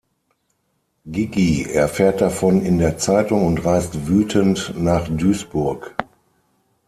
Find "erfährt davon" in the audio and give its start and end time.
1.71-2.63